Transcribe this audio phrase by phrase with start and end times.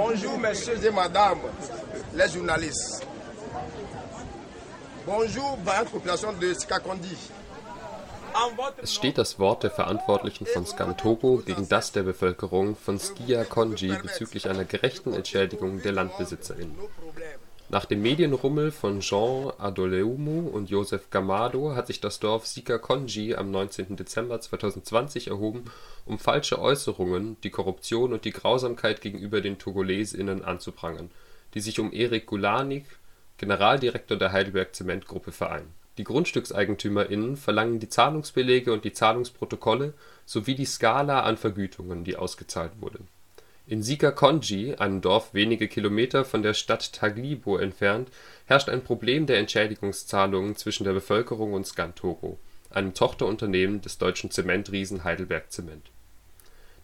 [0.00, 1.40] Bonjour, messieurs et madame,
[2.14, 3.04] les journalistes.
[5.04, 7.16] Bonjour, vaillante population de Sikakondi.
[8.80, 13.92] Es steht das Wort der Verantwortlichen von Skantogo gegen das der Bevölkerung von Skia Konji
[14.00, 16.78] bezüglich einer gerechten Entschädigung der LandbesitzerInnen.
[17.70, 23.34] Nach dem Medienrummel von Jean Adoleumu und Joseph Gamado hat sich das Dorf Sika Konji
[23.34, 23.94] am 19.
[23.94, 25.64] Dezember 2020 erhoben,
[26.06, 31.10] um falsche Äußerungen, die Korruption und die Grausamkeit gegenüber den TogolesInnen anzuprangern,
[31.52, 32.86] die sich um Erik Gulanik,
[33.36, 35.74] Generaldirektor der Heidelberg Zement Gruppe vereinen.
[35.98, 39.92] Die GrundstückseigentümerInnen verlangen die Zahlungsbelege und die Zahlungsprotokolle
[40.24, 43.00] sowie die Skala an Vergütungen, die ausgezahlt wurde.
[43.70, 48.08] In Sika-Konji, einem Dorf wenige Kilometer von der Stadt Taglibo entfernt,
[48.46, 52.38] herrscht ein Problem der Entschädigungszahlungen zwischen der Bevölkerung und Skantogo,
[52.70, 55.90] einem Tochterunternehmen des deutschen Zementriesen Heidelberg Zement.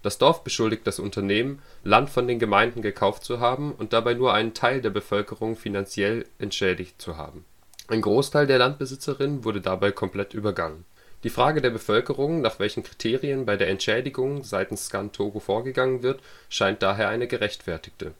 [0.02, 4.34] Das Dorf beschuldigt das Unternehmen, Land von den Gemeinden gekauft zu haben und dabei nur
[4.34, 7.46] einen Teil der Bevölkerung finanziell entschädigt zu haben.
[7.88, 10.84] Ein Großteil der Landbesitzerinnen wurde dabei komplett übergangen.
[11.24, 16.82] Die Frage der Bevölkerung, nach welchen Kriterien bei der Entschädigung seitens Skan-Togo vorgegangen wird, scheint
[16.82, 18.12] daher eine gerechtfertigte.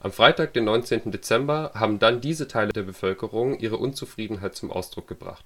[0.00, 1.12] Am Freitag, den 19.
[1.12, 5.44] Dezember, haben dann diese Teile der Bevölkerung ihre Unzufriedenheit zum Ausdruck gebracht.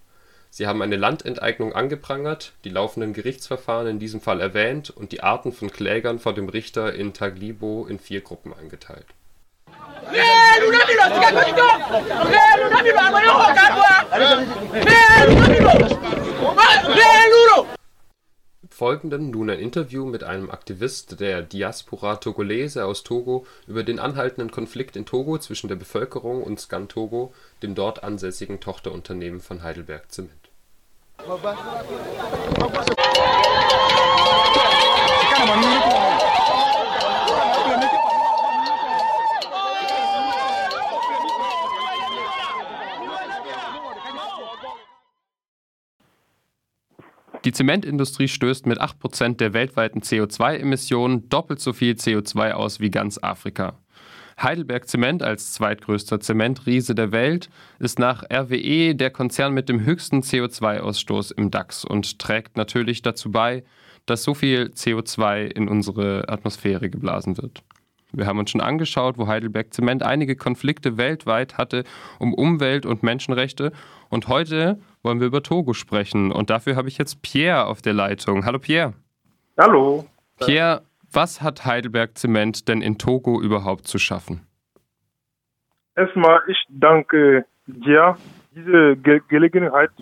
[0.48, 5.52] Sie haben eine Landenteignung angeprangert, die laufenden Gerichtsverfahren in diesem Fall erwähnt und die Arten
[5.52, 9.04] von Klägern vor dem Richter in Taglibo in vier Gruppen eingeteilt.
[18.76, 24.50] Folgenden nun ein Interview mit einem Aktivist der Diaspora Togolese aus Togo über den anhaltenden
[24.50, 30.30] Konflikt in Togo zwischen der Bevölkerung und Skan-Togo, dem dort ansässigen Tochterunternehmen von Heidelberg Zement.
[47.46, 53.20] Die Zementindustrie stößt mit 8% der weltweiten CO2-Emissionen doppelt so viel CO2 aus wie ganz
[53.22, 53.78] Afrika.
[54.42, 57.48] Heidelberg Zement als zweitgrößter Zementriese der Welt
[57.78, 63.30] ist nach RWE der Konzern mit dem höchsten CO2-Ausstoß im DAX und trägt natürlich dazu
[63.30, 63.62] bei,
[64.06, 67.62] dass so viel CO2 in unsere Atmosphäre geblasen wird.
[68.12, 71.84] Wir haben uns schon angeschaut, wo Heidelberg Zement einige Konflikte weltweit hatte
[72.18, 73.72] um Umwelt- und Menschenrechte.
[74.08, 76.32] Und heute wollen wir über Togo sprechen.
[76.32, 78.44] Und dafür habe ich jetzt Pierre auf der Leitung.
[78.44, 78.92] Hallo Pierre.
[79.56, 80.04] Hallo.
[80.44, 84.46] Pierre, was hat Heidelberg Zement denn in Togo überhaupt zu schaffen?
[85.94, 88.18] Erstmal, ich danke dir,
[88.54, 89.92] diese Ge Gelegenheit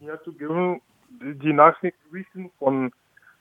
[0.00, 0.80] mir zu geben,
[1.20, 2.90] die Nachrichten von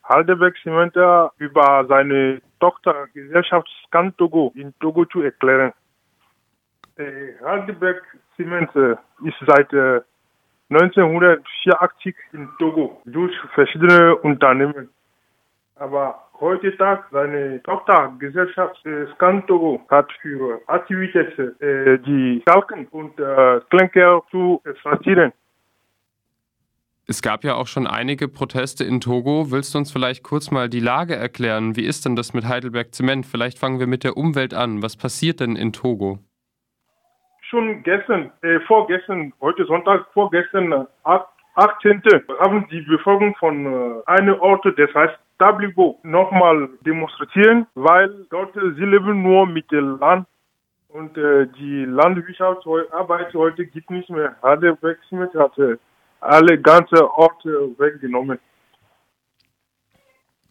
[0.07, 0.95] Heidelberg Zement
[1.37, 5.73] über seine Tochtergesellschaft Scan Togo in Togo zu erklären.
[6.97, 8.03] Äh, Heidelberg
[8.35, 9.71] Zement ist seit
[10.69, 14.89] 1984 in Togo durch verschiedene Unternehmen.
[15.75, 23.61] Aber heutzutage seine Tochtergesellschaft äh, Scan Togo hat für Aktivitäten äh, die Kalken und äh,
[23.69, 25.31] Klinker zu exportieren.
[27.09, 29.49] Es gab ja auch schon einige Proteste in Togo.
[29.49, 31.77] Willst du uns vielleicht kurz mal die Lage erklären?
[31.77, 33.25] Wie ist denn das mit Heidelberg Zement?
[33.25, 34.81] Vielleicht fangen wir mit der Umwelt an.
[34.81, 36.19] Was passiert denn in Togo?
[37.49, 42.01] Schon gestern, äh, vorgestern, heute Sonntag, vorgestern, 18.
[42.39, 48.85] haben die Bevölkerung von äh, einem Ort, das heißt Tablibo, nochmal demonstrieren, weil dort sie
[48.85, 50.27] leben nur mit dem Land
[50.89, 54.35] und äh, die Landwirtschaftsarbeit heute gibt nicht mehr.
[54.43, 55.77] Heidelberg Zement hat äh,
[56.19, 58.39] alle ganze Orte weggenommen.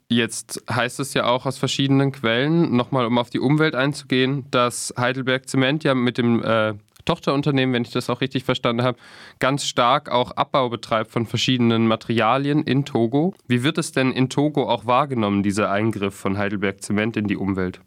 [0.09, 4.95] Jetzt heißt es ja auch aus verschiedenen Quellen, nochmal um auf die Umwelt einzugehen, dass
[4.97, 6.75] Heidelberg Zement ja mit dem äh,
[7.07, 8.99] Tochterunternehmen, wenn ich das auch richtig verstanden habe,
[9.41, 13.33] ganz stark auch Abbau betreibt von verschiedenen Materialien in Togo.
[13.49, 17.37] Wie wird es denn in Togo auch wahrgenommen, dieser Eingriff von Heidelberg Zement in die
[17.37, 17.81] Umwelt?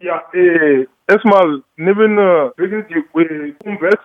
[0.00, 4.00] Ja, äh, erstmal neben äh, die Umwelt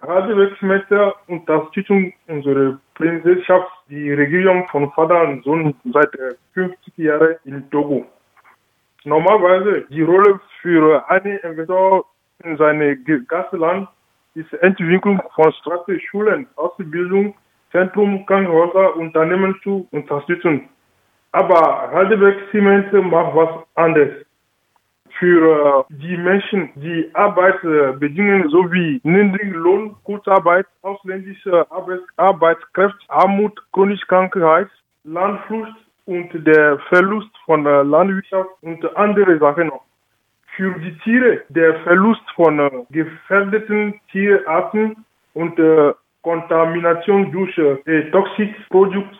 [0.00, 6.10] Radiowerksmeister Unterstützung unserer Präsidentschaft die Regierung von Vater und Sohn seit
[6.54, 8.06] 50 Jahren in Togo.
[9.04, 12.04] Normalerweise die Rolle für einen Investor
[12.44, 13.88] in seinem Gastland
[14.34, 17.34] ist Entwicklung von Straßen, Schulen, Ausbildung,
[17.72, 20.68] Zentrum, Krankenhäuser, Unternehmen zu unterstützen.
[21.32, 24.24] Aber Heidelberg Zement macht was anderes
[25.18, 34.68] für die Menschen, die Arbeitsbedingungen sowie Niedriglohn, Kurzarbeit, ausländische Arbeits Arbeitskräfte, Armut, chronisch Krankheit,
[35.04, 35.74] Landflucht
[36.06, 39.82] und der Verlust von der Landwirtschaft und andere Sachen noch.
[40.58, 49.16] Für die Tiere der Verlust von äh, gefährdeten Tierarten und äh, Kontamination durch äh, Toxikprodukte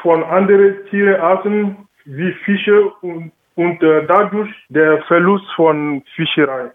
[0.00, 6.70] von anderen Tierarten wie Fische und, und äh, dadurch der Verlust von Fischerei.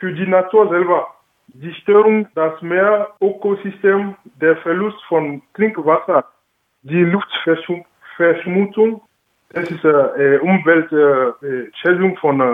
[0.00, 1.08] Für die Natur selber
[1.48, 6.24] die Störung das Meerökosystem, der Verlust von Trinkwasser,
[6.84, 9.02] die Luftverschmutzung,
[9.54, 12.44] das ist äh, Umweltschädigung von äh,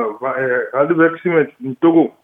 [0.72, 2.14] Heidelberg Zement in Togo.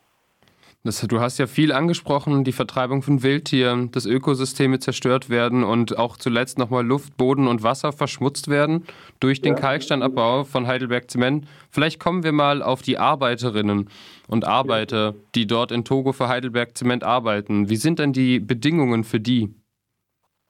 [0.87, 5.99] Das, du hast ja viel angesprochen, die Vertreibung von Wildtieren, dass Ökosysteme zerstört werden und
[5.99, 8.85] auch zuletzt nochmal Luft, Boden und Wasser verschmutzt werden
[9.19, 9.61] durch den ja.
[9.61, 11.49] Kalksteinabbau von Heidelberg Zement.
[11.73, 13.89] Vielleicht kommen wir mal auf die Arbeiterinnen
[14.29, 17.69] und Arbeiter, die dort in Togo für Heidelberg Zement arbeiten.
[17.69, 19.53] Wie sind denn die Bedingungen für die?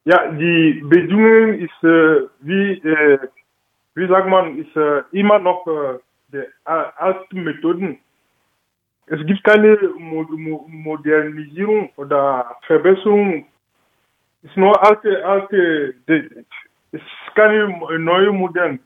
[0.05, 3.17] Ja, die Bedingungen ist äh, wie, äh,
[3.97, 5.99] wie sagt man, ist äh, immer noch äh,
[6.31, 7.99] die alten Methoden
[9.09, 13.45] es gibt keine Modernisierung oder Verbesserung.
[14.43, 16.23] Es ist nur alte, alte, es
[16.91, 18.79] ist keine neue Modern.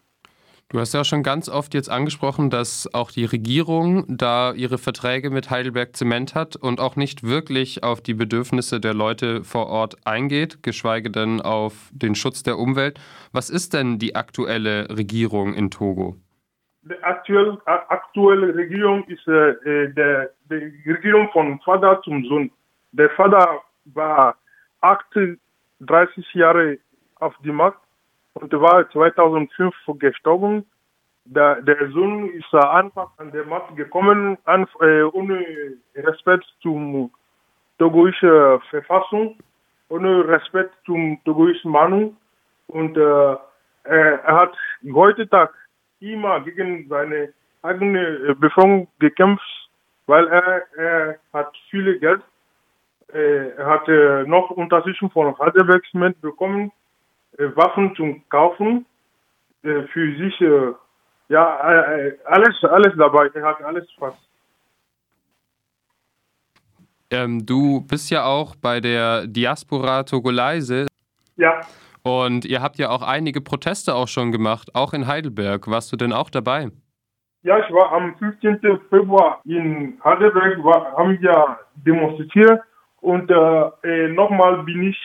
[0.71, 5.29] Du hast ja schon ganz oft jetzt angesprochen, dass auch die Regierung da ihre Verträge
[5.29, 9.97] mit Heidelberg Zement hat und auch nicht wirklich auf die Bedürfnisse der Leute vor Ort
[10.05, 13.01] eingeht, geschweige denn auf den Schutz der Umwelt.
[13.33, 16.15] Was ist denn die aktuelle Regierung in Togo?
[16.83, 22.51] die aktuelle, aktuelle Regierung ist äh, äh, die Regierung von Vater zum Sohn.
[22.91, 24.35] Der Vater war
[24.81, 25.37] 38
[26.33, 26.79] Jahre
[27.15, 27.80] auf die Macht
[28.33, 30.65] und war 2005 gestorben.
[31.25, 35.45] Der, der Sohn ist einfach an der Macht gekommen, an, äh, ohne
[35.95, 37.11] Respekt zum
[37.77, 39.37] togoischen Verfassung,
[39.89, 42.17] ohne Respekt zum togoischen Meinung.
[42.67, 43.35] Und äh,
[43.83, 44.55] er hat
[44.93, 45.53] heute Tag
[45.99, 49.69] immer gegen seine eigene äh, Bevölkerung gekämpft,
[50.07, 52.21] weil er, er hat viel Geld.
[53.13, 53.87] Äh, er hat
[54.27, 55.35] noch Unterstützung von
[55.91, 56.80] Cement bekommen, äh,
[57.55, 58.85] Waffen zum Kaufen,
[59.61, 60.39] für sich,
[61.29, 61.57] ja,
[62.25, 63.29] alles, alles dabei.
[63.33, 64.17] Er hat alles fast.
[67.11, 70.87] Ähm, du bist ja auch bei der Diaspora Togolaise.
[71.35, 71.61] Ja.
[72.03, 75.67] Und ihr habt ja auch einige Proteste auch schon gemacht, auch in Heidelberg.
[75.67, 76.69] Warst du denn auch dabei?
[77.43, 78.59] Ja, ich war am 15.
[78.89, 82.61] Februar in Heidelberg, war, haben wir demonstriert
[83.01, 84.97] und äh, äh nochmal bin ich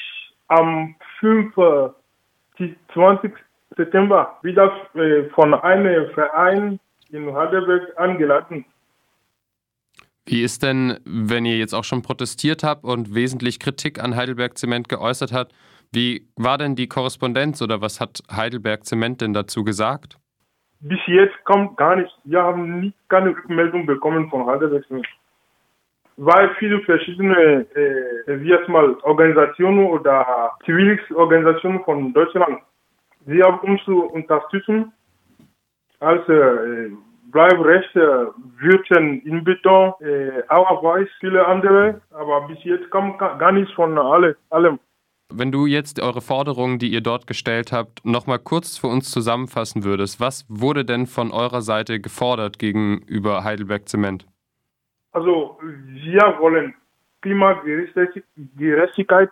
[0.49, 0.95] am
[2.57, 3.33] 25.
[3.77, 6.81] September wieder äh, von einem Verein
[7.11, 8.65] in Heidelberg angeladen.
[10.25, 14.59] Wie ist denn, wenn ihr jetzt auch schon protestiert habt und wesentlich Kritik an Heidelberg
[14.59, 15.53] Zement geäußert habt,
[15.93, 20.19] wie war denn die Korrespondenz oder was hat Heidelberg Zement denn dazu gesagt?
[20.81, 22.13] Bis jetzt kommt gar nichts.
[22.25, 25.07] Wir haben nie keine Rückmeldung bekommen von Heidelberg Zement.
[26.19, 32.61] Weil viele verschiedene, äh, wie jetzt mal, Organisationen oder Zivilorganisationen von Deutschland,
[33.27, 34.93] sie haben uns zu unterstützen
[36.01, 36.91] als äh,
[37.33, 40.43] Bleibrechte, Würden in Beton, äh,
[40.81, 44.79] Voice, viele andere, aber bis jetzt kommt gar nichts von alle, allem.
[45.35, 49.83] Wenn du jetzt eure Forderungen, die ihr dort gestellt habt, nochmal kurz für uns zusammenfassen
[49.83, 54.27] würdest, was wurde denn von eurer Seite gefordert gegenüber Heidelberg Zement?
[55.17, 56.75] Also wir wollen
[57.23, 59.31] Klimagerechtigkeit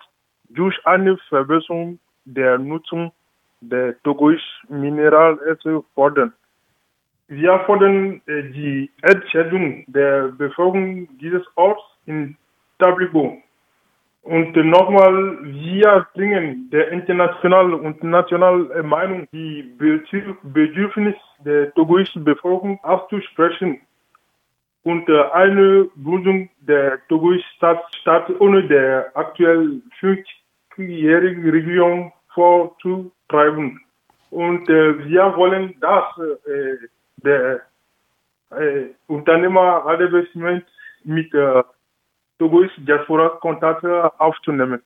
[0.49, 3.13] durch eine Verbesserung der Nutzung
[3.61, 6.33] der togoischen Mineralerze fordern.
[7.29, 12.35] Wir fordern äh, die Entschädigung der Bevölkerung dieses Orts in
[12.79, 13.37] Tabligo
[14.23, 23.83] und nochmal, wir bringen der internationalen und nationalen Meinung die Bedürfnisse der togoischen Bevölkerung aufzusprechen
[24.85, 27.51] und eine Gründung der togoischen
[28.01, 33.81] Stadt, ohne der aktuell 50-jährigen Regierung vorzutreiben.
[34.31, 36.77] Und äh, wir wollen, dass äh,
[37.17, 37.63] der
[38.51, 40.65] äh, Unternehmer Radebesiment
[41.05, 41.63] mit äh,
[42.39, 44.83] Togo's Diaspora Kontakte aufzunehmen.